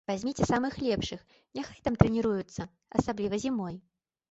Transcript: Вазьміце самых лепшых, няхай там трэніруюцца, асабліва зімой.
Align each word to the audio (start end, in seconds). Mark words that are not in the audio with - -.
Вазьміце 0.09 0.45
самых 0.51 0.79
лепшых, 0.85 1.21
няхай 1.59 1.79
там 1.89 2.01
трэніруюцца, 2.05 2.69
асабліва 2.99 3.43
зімой. 3.47 3.81